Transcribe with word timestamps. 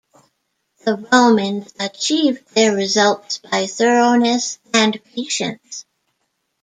The 0.83 0.95
Romans 1.13 1.71
achieved 1.79 2.55
their 2.55 2.73
results 2.75 3.37
by 3.37 3.67
thoroughness 3.67 4.57
and 4.73 4.99
patience. 5.13 5.85